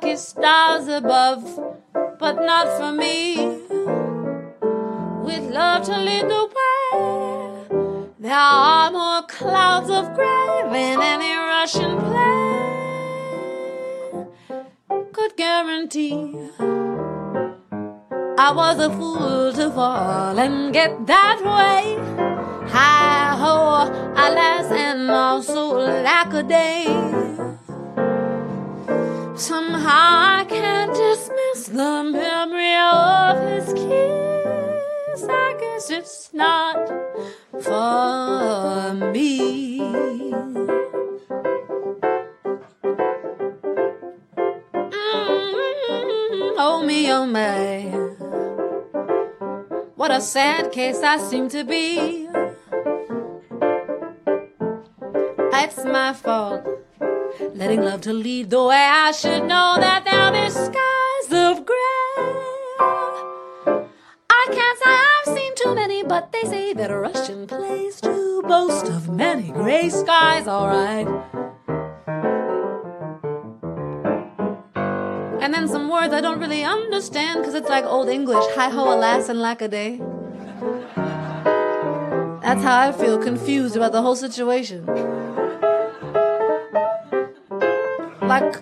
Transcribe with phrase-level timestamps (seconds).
[0.00, 1.42] Unlucky stars above,
[2.20, 3.36] but not for me.
[5.24, 11.98] With love to lead the way, there are more clouds of gray than any Russian
[11.98, 12.68] play
[15.12, 16.36] could guarantee.
[18.38, 21.17] I was a fool to fall and get that
[50.28, 52.28] sad case I seem to be.
[55.54, 56.66] It's my fault.
[57.54, 58.76] Letting love to lead the way.
[59.06, 62.18] I should know that there'll be skies of gray.
[64.28, 68.42] I can't say I've seen too many, but they say that a Russian plays to
[68.42, 71.08] boast of many gray skies, alright.
[75.40, 78.44] And then some words I don't really understand because it's like old English.
[78.56, 80.02] Hi ho, alas, and lack a day.
[82.48, 84.86] That's how I feel confused about the whole situation.
[88.22, 88.54] Like,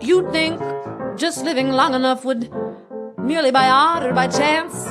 [0.00, 0.60] you'd think
[1.16, 2.48] just living long enough would,
[3.18, 4.86] merely by odd or by chance,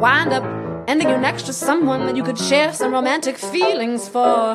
[0.00, 0.44] wind up
[0.86, 4.54] ending you next to someone that you could share some romantic feelings for.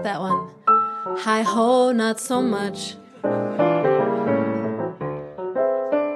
[0.00, 0.48] Get that one.
[1.24, 2.96] Hi ho, not so much.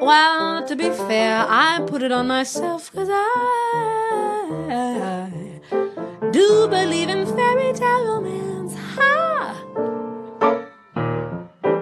[0.00, 3.20] Well, to be fair, I put it on myself because I
[6.30, 8.74] do believe in fairy tale romance.
[8.96, 9.54] Ha!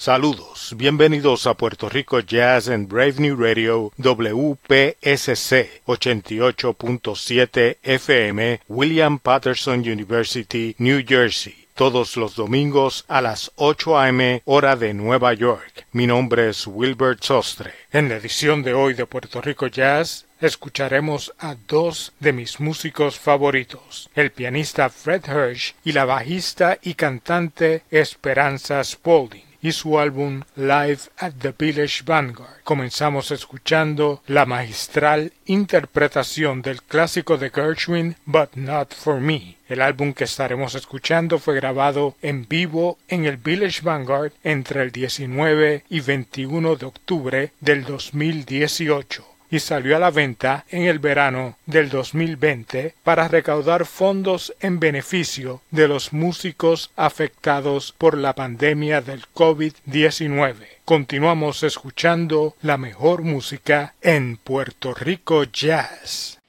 [0.07, 9.81] Saludos, bienvenidos a Puerto Rico Jazz en Brave New Radio WPSC 88.7 FM, William Patterson
[9.81, 11.67] University, New Jersey.
[11.75, 14.41] Todos los domingos a las 8 a.m.
[14.45, 15.85] hora de Nueva York.
[15.91, 17.73] Mi nombre es Wilbert Sostre.
[17.91, 23.19] En la edición de hoy de Puerto Rico Jazz escucharemos a dos de mis músicos
[23.19, 30.43] favoritos, el pianista Fred Hirsch y la bajista y cantante Esperanza Spaulding y su álbum
[30.55, 32.61] Live at the Village Vanguard.
[32.63, 39.57] Comenzamos escuchando la magistral interpretación del clásico de Gershwin But Not For Me.
[39.67, 44.91] El álbum que estaremos escuchando fue grabado en vivo en el Village Vanguard entre el
[44.91, 51.57] 19 y 21 de octubre del 2018 y salió a la venta en el verano
[51.65, 59.25] del 2020 para recaudar fondos en beneficio de los músicos afectados por la pandemia del
[59.33, 60.55] COVID-19.
[60.85, 66.39] Continuamos escuchando la mejor música en Puerto Rico Jazz.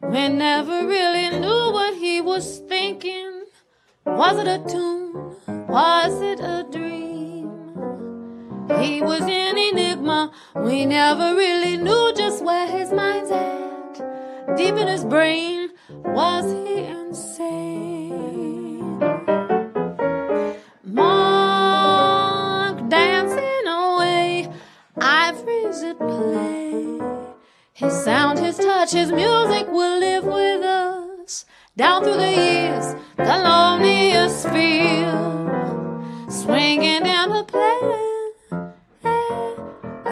[0.00, 3.44] We never really knew what he was thinking.
[4.04, 5.12] Was it a tune?
[5.68, 7.01] Was it a dream?
[8.68, 10.30] He was an enigma.
[10.54, 14.56] We never really knew just where his mind's at.
[14.56, 17.98] Deep in his brain, was he insane?
[20.84, 24.48] Mark dancing away,
[24.96, 27.00] ivories at play.
[27.72, 31.44] His sound, his touch, his music will live with us
[31.76, 32.94] down through the years.
[33.16, 35.50] The loneliest feel
[36.28, 37.44] swinging down the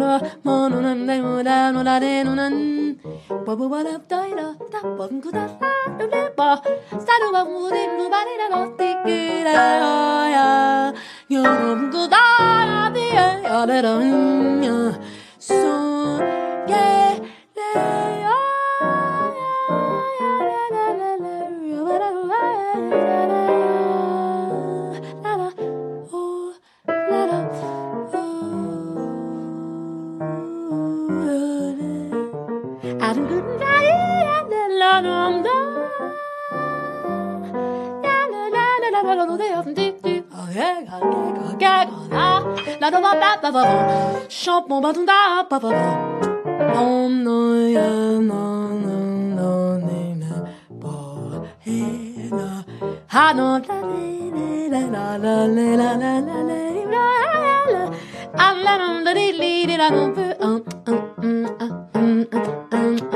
[0.00, 0.12] lo
[0.44, 2.54] mo no nan dai mo da no la de no nan
[3.46, 6.50] bo bo ba da dai da da bo ku da sa no de ba
[7.06, 9.56] sa no ba mu de no ba de da no ti ku da
[10.36, 10.46] ya
[11.34, 11.42] yo
[13.52, 13.82] ya da
[15.48, 15.77] so
[41.60, 42.90] Da
[52.40, 52.62] na
[53.14, 53.46] ha no
[54.70, 56.58] la la la la la la la
[62.70, 63.07] guys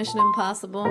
[0.00, 0.86] Mission Impossible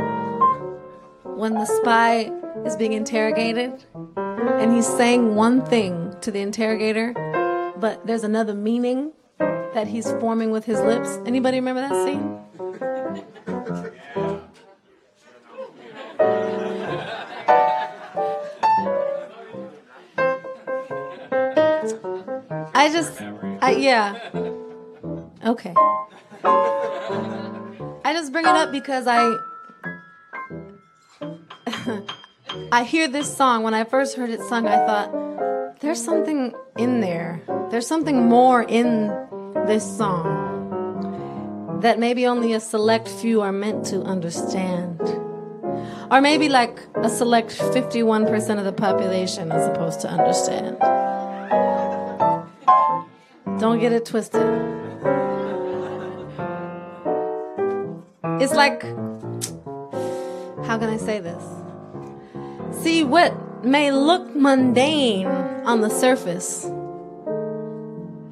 [1.23, 2.31] when the spy
[2.63, 3.83] is being interrogated
[4.15, 7.13] and he's saying one thing to the interrogator,
[7.79, 11.17] but there's another meaning that he's forming with his lips?
[11.25, 12.37] Anybody remember that scene?
[22.75, 23.19] I just,
[23.59, 24.19] I, yeah.
[25.47, 25.73] Okay.
[28.09, 29.37] I just bring it up because I
[32.71, 37.01] I hear this song when I first heard it sung I thought there's something in
[37.01, 37.43] there.
[37.69, 39.09] There's something more in
[39.67, 44.99] this song that maybe only a select few are meant to understand.
[46.09, 50.79] Or maybe like a select 51% of the population is supposed to understand.
[53.59, 54.78] Don't get it twisted.
[58.41, 58.83] It's like,
[60.65, 61.43] how can I say this?
[62.81, 63.33] See, what
[63.65, 66.63] may look mundane on the surface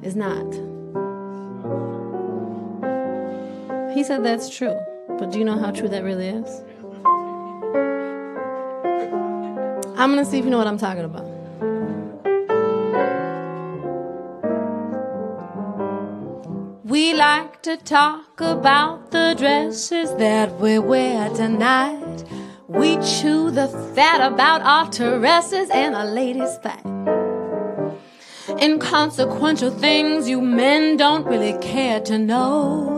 [0.02, 0.46] is not.
[3.94, 4.80] He said that's true,
[5.18, 6.62] but do you know how true that really is?
[9.98, 11.27] I'm gonna see if you know what I'm talking about.
[17.18, 22.22] Like to talk about the dresses that we wear tonight.
[22.68, 26.84] We chew the fat about our terraces and our ladies' fat.
[28.62, 32.94] Inconsequential things you men don't really care to know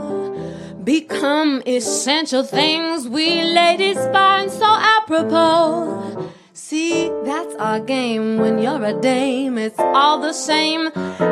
[0.85, 6.30] become essential things we ladies find so apropos.
[6.52, 8.37] See, that's our game.
[8.37, 10.90] When you're a dame, it's all the same.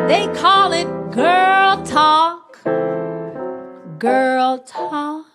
[0.08, 2.47] They call it girl talk
[3.98, 5.26] girl talk.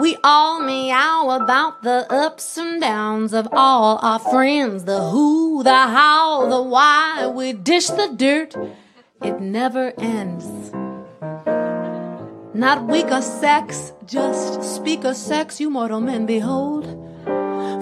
[0.00, 5.70] We all meow about the ups and downs of all our friends the who, the
[5.70, 7.26] how, the why.
[7.26, 8.54] We dish the dirt,
[9.22, 10.46] it never ends.
[12.54, 16.84] Not weak of sex, just speak of sex, you mortal men behold.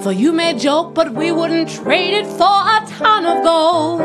[0.03, 4.01] For you may joke, but we wouldn't trade it for a ton of gold.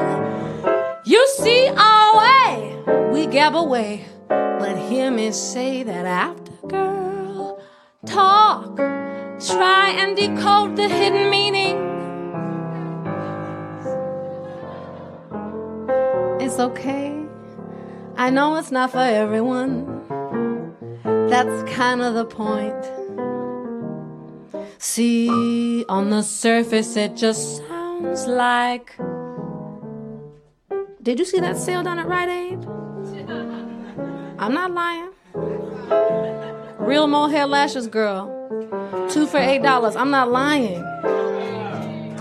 [1.06, 2.73] You see our way,
[3.12, 7.04] we gab away but hear me say that after girl
[8.06, 11.78] talk, try and decode the hidden meaning.
[16.40, 17.26] It's okay.
[18.16, 20.02] I know it's not for everyone.
[21.04, 22.84] That's kind of the point.
[24.78, 28.96] See, on the surface, it just sounds like.
[31.04, 32.66] Did you see that sale down at Rite Aid?
[34.40, 35.10] I'm not lying.
[36.80, 38.30] Real mohair lashes, girl.
[39.12, 39.98] Two for eight dollars.
[39.98, 40.76] I'm not lying.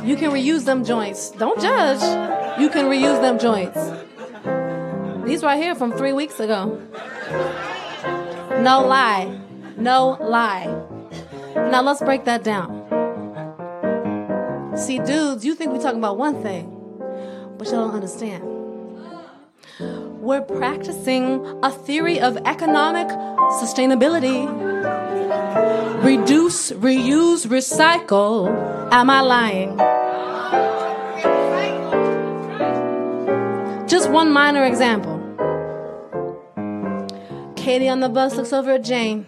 [0.04, 1.30] You can reuse them joints.
[1.30, 2.02] Don't judge.
[2.60, 3.78] You can reuse them joints.
[5.28, 6.82] These right here from three weeks ago.
[8.62, 9.40] No lie.
[9.76, 10.66] No lie.
[11.54, 12.80] Now let's break that down.
[14.76, 16.66] See, dudes, you think we're talking about one thing,
[17.56, 18.51] but y'all don't understand
[20.22, 23.08] we're practicing a theory of economic
[23.60, 24.46] sustainability.
[26.04, 28.46] Reduce, reuse, recycle.
[28.92, 29.76] Am I lying?
[33.88, 35.18] Just one minor example.
[37.56, 39.26] Katie on the bus looks over at Jane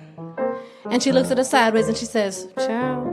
[0.88, 3.08] and she looks at her sideways and she says, Child,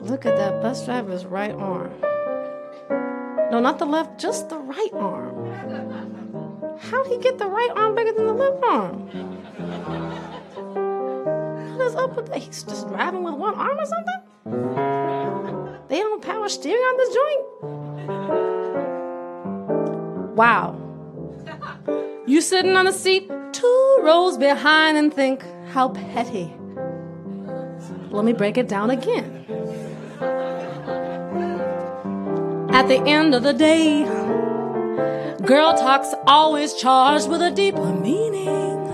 [0.00, 1.92] look at that bus driver's right arm.
[3.50, 5.37] No, not the left, just the right arm.
[6.90, 9.08] How'd he get the right arm bigger than the left arm?
[11.76, 12.38] What is up with that?
[12.38, 14.22] He's just driving with one arm or something?
[15.88, 17.44] They don't power steering on this joint?
[20.34, 20.76] Wow.
[22.26, 26.54] You sitting on the seat two rows behind and think, how petty.
[28.10, 29.44] Let me break it down again.
[32.70, 34.04] At the end of the day,
[35.48, 38.84] girl talk's always charged with a deeper meaning.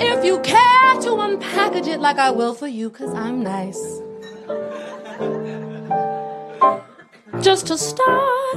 [0.00, 4.00] If you care to unpackage it like I will for you, cause I'm nice.
[7.42, 8.56] Just to start,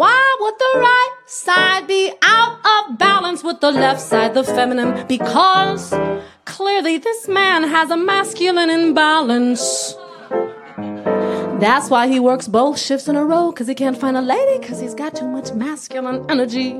[0.00, 5.06] why would the right side be out of balance with the left side, the feminine?
[5.06, 5.92] Because
[6.46, 9.94] clearly this man has a masculine imbalance.
[11.60, 14.58] That's why he works both shifts in a row, because he can't find a lady,
[14.58, 16.72] because he's got too much masculine energy.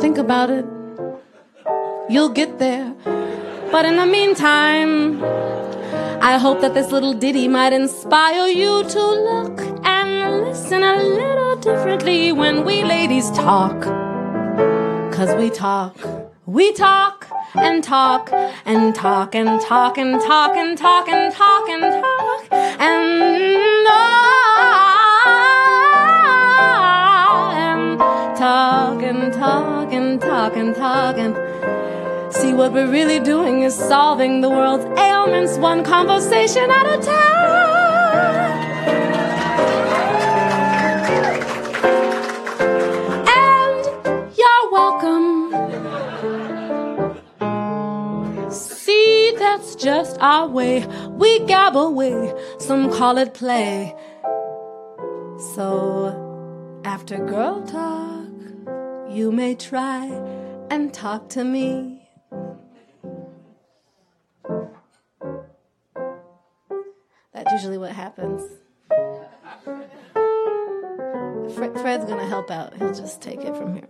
[0.00, 0.64] Think about it.
[2.08, 2.94] You'll get there.
[3.72, 5.22] But in the meantime,
[6.22, 11.56] I hope that this little ditty might inspire you to look and listen a little
[11.56, 13.82] differently when we ladies talk.
[15.12, 15.96] Cause we talk,
[16.46, 18.30] we talk and talk
[18.66, 22.50] and talk and talk and talk and talk and talk and talk
[27.56, 27.98] and
[28.36, 34.42] talk and talk and talk and talk and See, what we're really doing is solving
[34.42, 37.83] the world's ailments one conversation at a time.
[49.74, 50.86] Just our way.
[51.10, 53.94] We gab away, some call it play.
[55.54, 58.28] So, after girl talk,
[59.10, 60.06] you may try
[60.70, 62.08] and talk to me.
[67.32, 68.42] That's usually what happens.
[71.54, 72.74] Fred's gonna help out.
[72.76, 73.88] He'll just take it from here.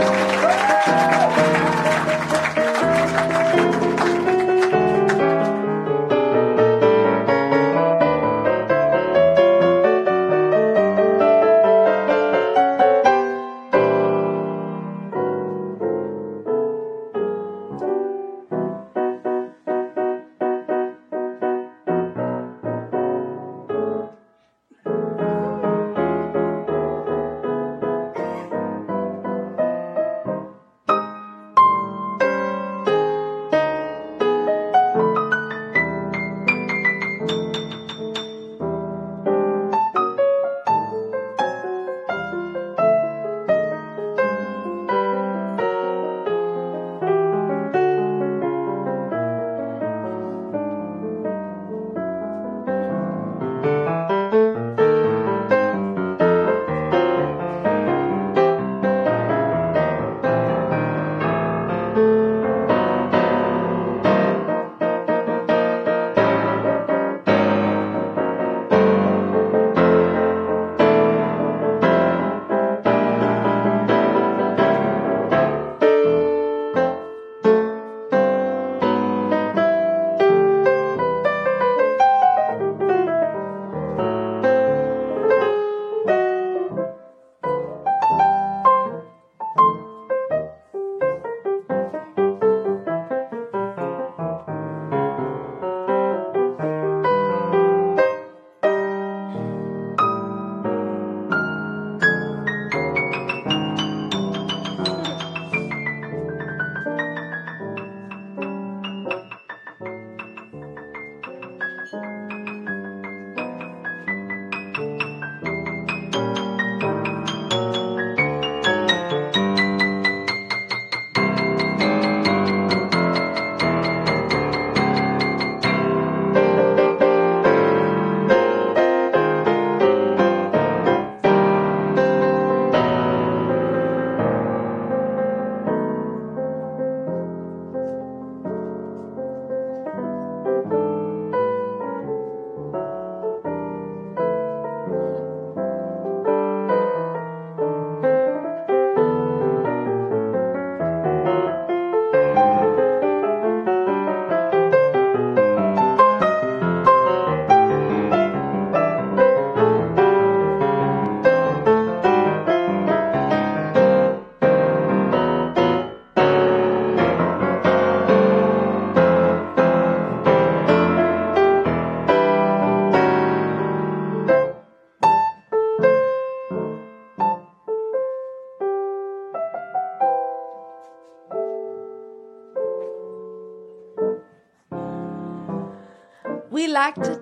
[0.00, 0.40] Aplausos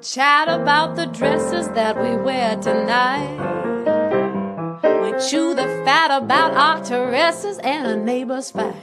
[0.03, 3.37] chat about the dresses that we wear tonight.
[5.03, 8.75] We chew the fat about our terraces and a neighbor's fight.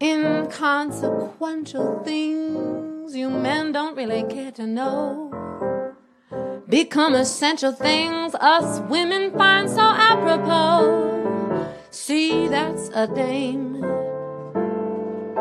[0.00, 5.26] Inconsequential things you men don't really care to know.
[6.68, 11.18] Become essential things us women find so apropos.
[11.90, 13.84] See, that's a dame.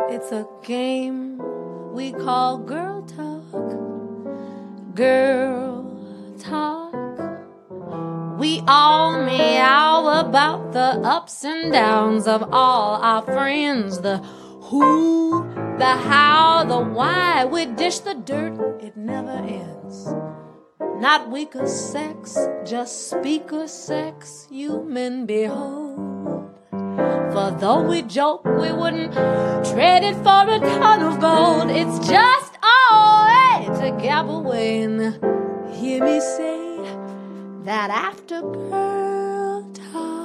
[0.09, 1.38] It's a game
[1.93, 3.28] we call girl talk
[4.99, 6.91] girl talk.
[8.38, 14.01] We all meow about the ups and downs of all our friends.
[14.01, 14.17] The
[14.67, 17.45] who, the how, the why.
[17.45, 20.13] We dish the dirt, it never ends.
[20.99, 26.51] Not weaker sex, just speaker sex, you men behold.
[26.71, 29.13] For though we joke, we wouldn't
[29.71, 31.69] trade it for a ton of gold.
[31.71, 32.48] It's just
[33.75, 35.01] to away and
[35.73, 36.77] hear me say
[37.63, 40.23] that after girl talk,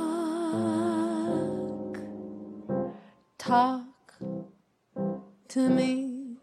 [3.38, 4.14] talk
[5.48, 6.36] to me.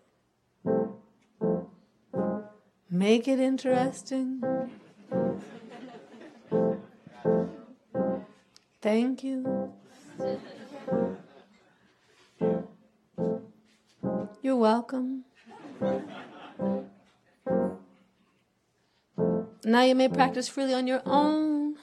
[2.89, 4.43] Make it interesting.
[8.81, 9.73] Thank you.
[14.41, 15.23] You're welcome.
[19.63, 21.75] Now you may practice freely on your own.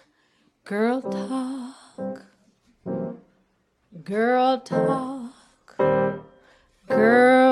[0.65, 2.27] Girl talk.
[4.05, 5.33] Girl talk.
[6.89, 7.48] Girl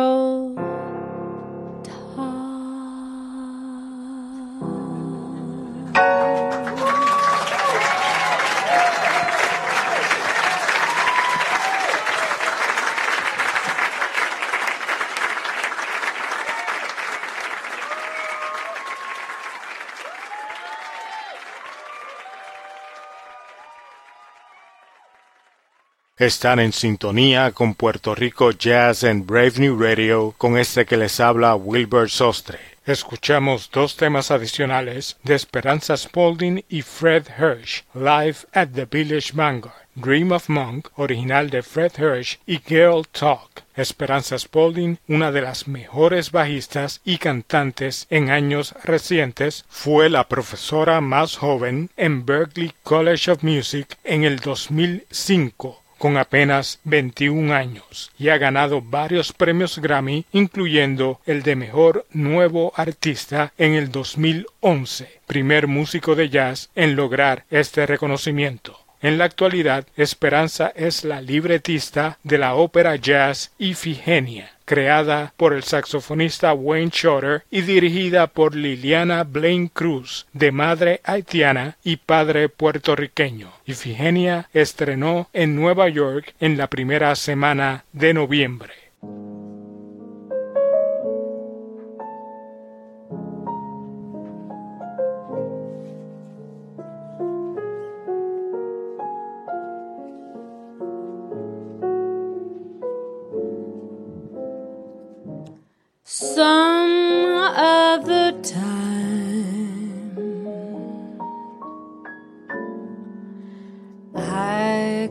[26.19, 31.21] Están en sintonía con Puerto Rico Jazz and Brave New Radio con este que les
[31.21, 32.59] habla Wilbur Sostre.
[32.87, 39.75] Escuchamos dos temas adicionales de Esperanza Spalding y Fred Hirsch, live at the Village Vanguard.
[39.95, 43.65] Dream of Monk, original de Fred Hirsch, y Girl Talk.
[43.75, 51.03] Esperanza Spalding, una de las mejores bajistas y cantantes en años recientes, fue la profesora
[51.03, 58.29] más joven en Berklee College of Music en el 2005 con apenas 21 años y
[58.29, 65.67] ha ganado varios premios Grammy, incluyendo el de Mejor Nuevo Artista en el 2011, primer
[65.67, 68.86] músico de jazz en lograr este reconocimiento.
[69.07, 75.63] En la actualidad, Esperanza es la libretista de la ópera jazz Ifigenia, creada por el
[75.63, 83.53] saxofonista Wayne Shorter y dirigida por Liliana Blaine Cruz, de madre haitiana y padre puertorriqueño.
[83.65, 88.86] Ifigenia estrenó en Nueva York en la primera semana de noviembre.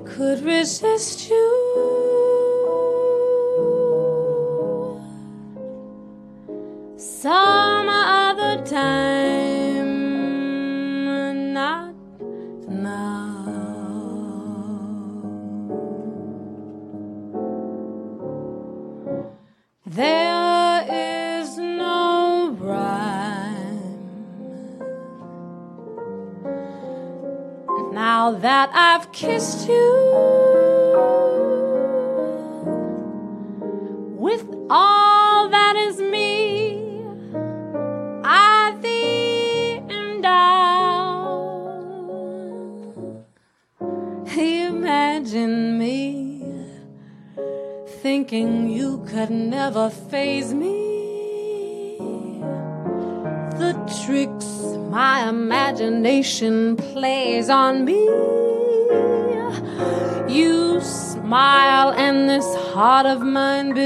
[0.05, 2.04] Could resist you.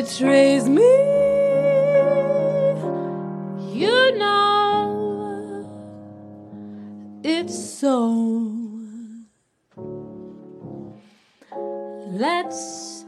[0.02, 0.92] Betrays me.
[3.82, 5.66] You know
[7.24, 7.98] it's so.
[12.26, 13.06] Let's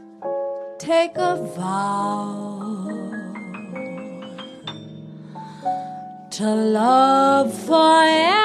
[0.78, 2.88] take a vow
[6.30, 6.46] to
[6.80, 8.41] love forever,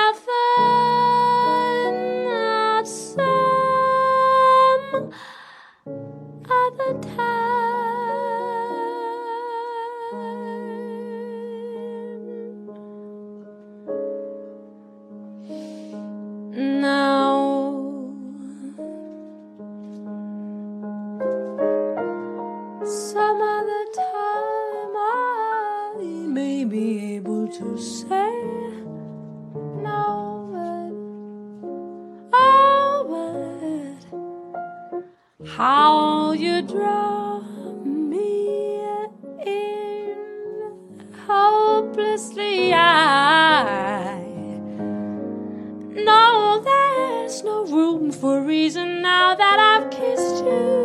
[23.37, 25.93] Some other time I
[26.27, 28.31] may be able to say
[29.83, 30.89] no, but
[32.33, 33.05] oh,
[34.91, 37.41] but how you draw
[37.85, 38.81] me
[39.45, 40.17] in
[41.27, 42.73] hopelessly.
[42.73, 44.17] I
[45.93, 50.76] know there's no room for reason now that I've kissed you.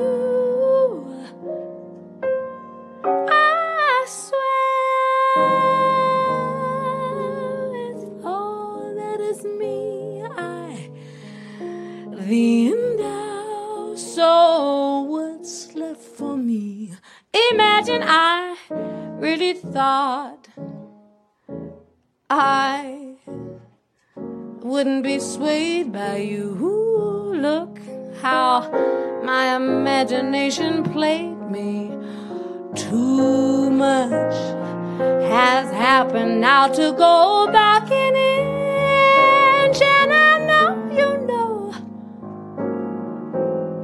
[19.73, 20.49] Thought
[22.29, 23.17] I
[24.62, 26.51] wouldn't be swayed by you.
[27.41, 27.79] Look
[28.20, 28.70] how
[29.25, 31.91] my imagination played me.
[32.75, 34.35] Too much
[35.33, 40.68] has happened now to go back an inch, and I know
[40.99, 41.73] you know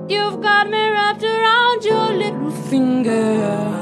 [0.06, 3.77] you've got me wrapped around your little finger.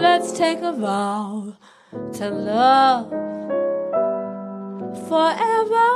[0.00, 1.54] Let's take a vow
[2.14, 3.10] to love
[5.08, 5.90] forever.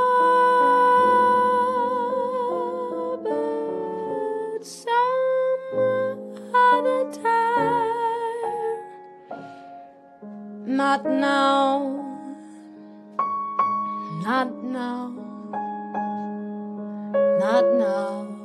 [3.24, 4.94] But some
[6.54, 7.96] other time,
[10.66, 12.04] not now,
[14.22, 15.08] not now,
[17.40, 18.37] not now.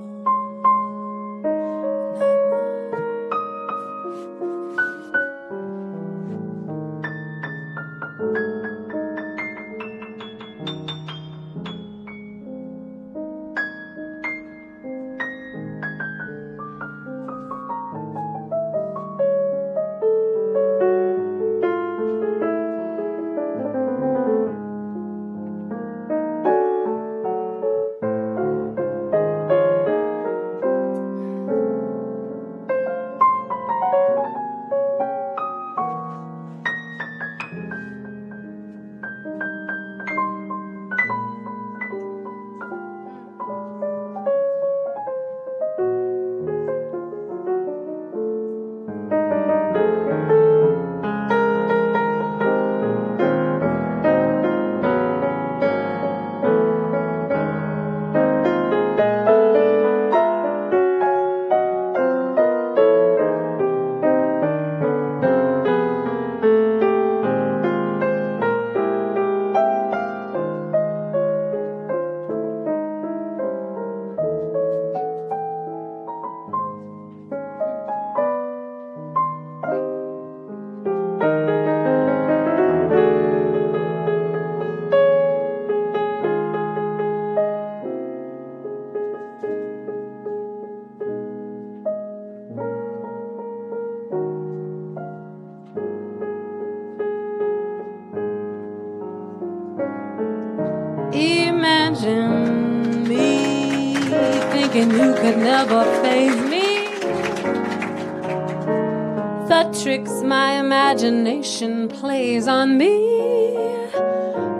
[109.54, 112.95] The tricks my imagination plays on me.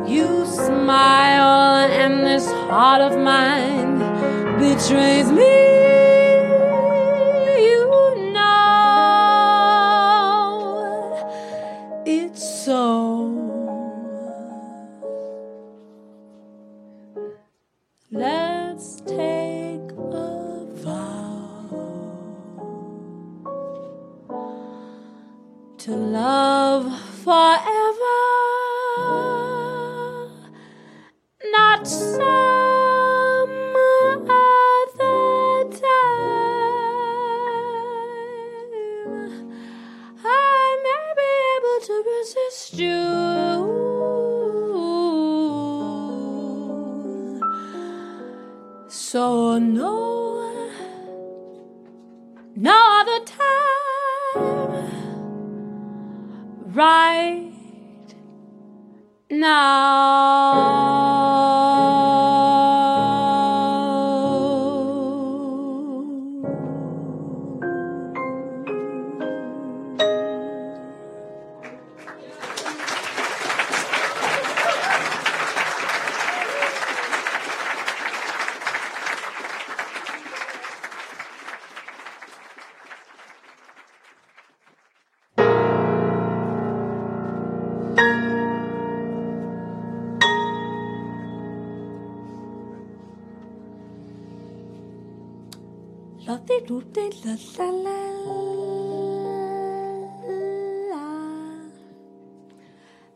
[0.06, 3.98] You smile, and this heart of mine
[4.60, 5.83] betrays me.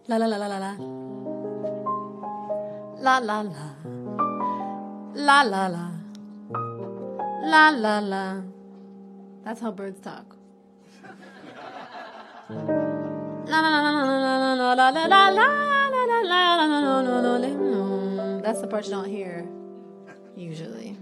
[0.09, 0.73] La la la la la la.
[3.01, 3.67] La la la.
[5.13, 5.91] La la la.
[7.43, 8.41] La la la.
[9.43, 10.37] That's how birds talk.
[13.47, 16.51] La la la la la la la la la la la la la la la
[16.53, 19.45] la la la la la That's the part you don't hear,
[20.37, 20.97] usually.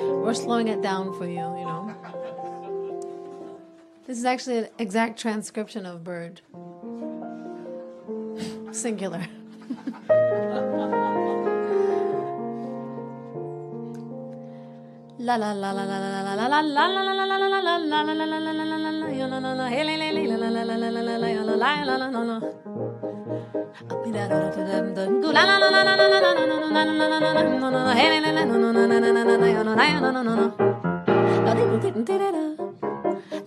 [0.00, 1.92] We're slowing it down for you, you know.
[4.06, 6.42] This is actually an exact transcription of bird.
[8.72, 9.28] Singular.
[15.18, 17.60] La la la la la la la la la la la la la
[32.30, 32.39] la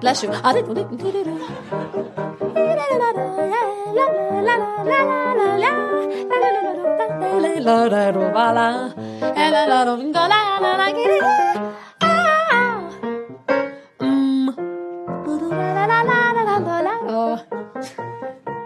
[0.00, 0.30] Bless you.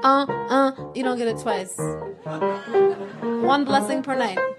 [0.05, 1.75] Uh, uh, you don't get it twice.
[3.43, 4.54] One blessing per night.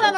[0.00, 0.09] La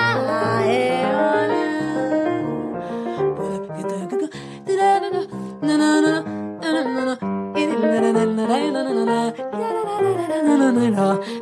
[10.55, 11.36] la la la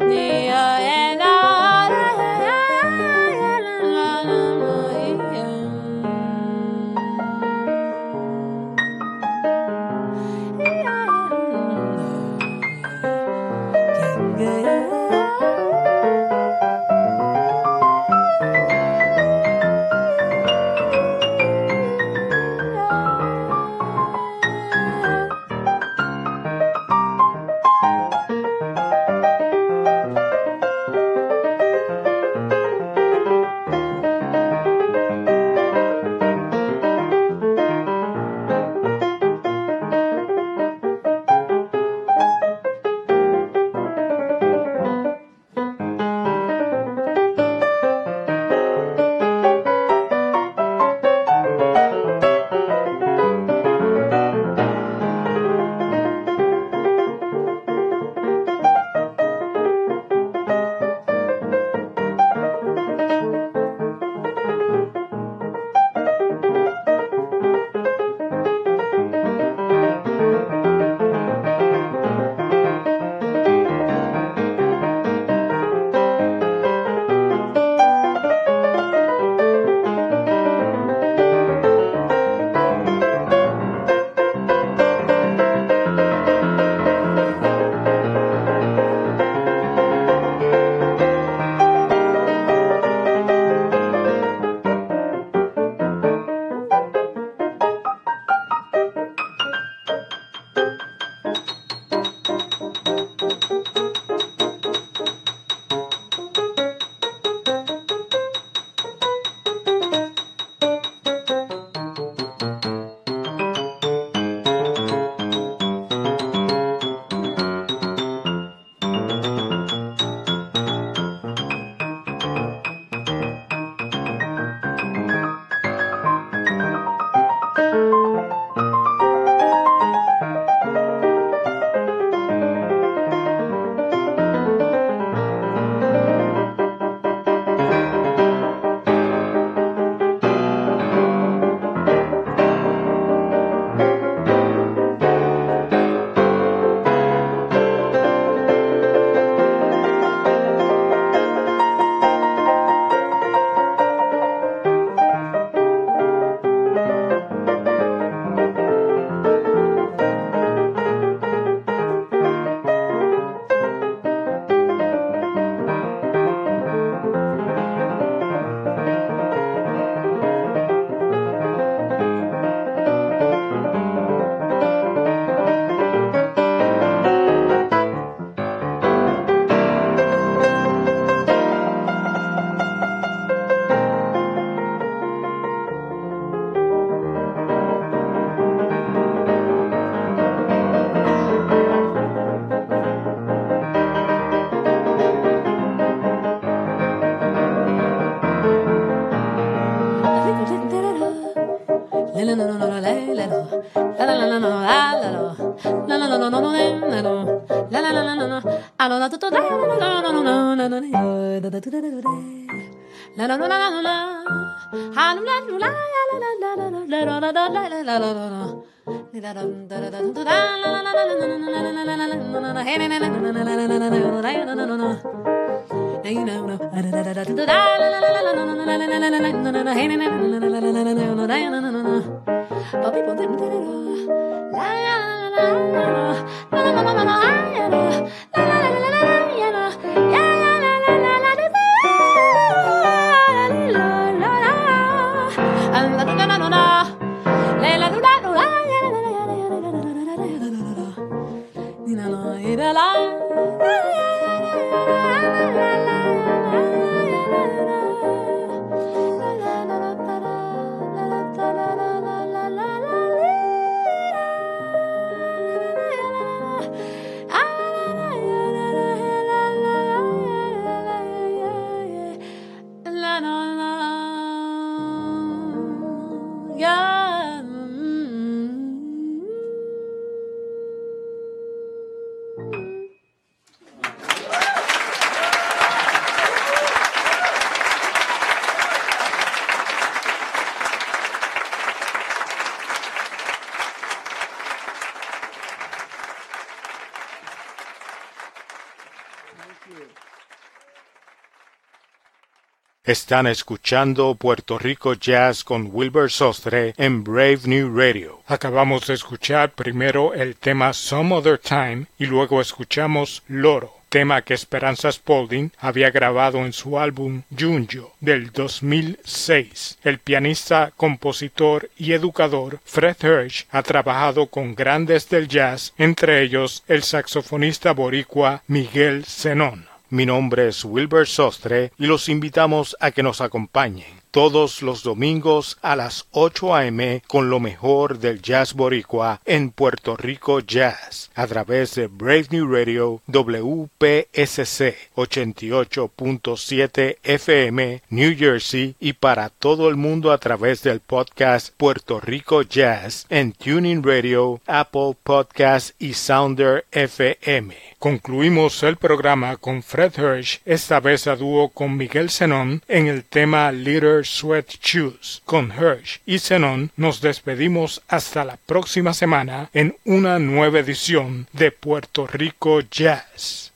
[302.86, 308.22] Están escuchando Puerto Rico Jazz con Wilbur Sostre en Brave New Radio.
[308.28, 314.34] Acabamos de escuchar primero el tema Some Other Time y luego escuchamos Loro tema que
[314.34, 319.80] Esperanza Spalding había grabado en su álbum Junjo del 2006.
[319.84, 326.64] El pianista, compositor y educador Fred Hirsch ha trabajado con grandes del jazz, entre ellos
[326.68, 329.75] el saxofonista boricua Miguel Zenón.
[329.96, 335.58] Mi nombre es Wilbur Sostre y los invitamos a que nos acompañen todos los domingos
[335.62, 337.04] a las 8 a.m.
[337.06, 342.48] con lo mejor del jazz boricua en Puerto Rico Jazz a través de Brave New
[342.48, 351.54] Radio WPSC 88.7 FM New Jersey y para todo el mundo a través del podcast
[351.58, 357.54] Puerto Rico Jazz en Tuning Radio, Apple Podcast y Sounder FM.
[357.80, 363.04] Concluimos el programa con Fred Hirsch, esta vez a dúo con Miguel Zenón en el
[363.04, 365.22] tema Leader Sweat Shoes.
[365.26, 371.52] Con Hirsch y Zenón nos despedimos hasta la próxima semana en una nueva edición de
[371.52, 373.52] Puerto Rico Jazz.